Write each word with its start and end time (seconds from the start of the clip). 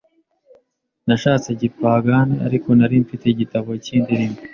Nashatse 1.07 1.49
gipagani 1.61 2.35
ariko 2.47 2.69
nari 2.77 2.95
mfite 3.03 3.25
igitabo 3.29 3.69
cy’indirimbo, 3.83 4.41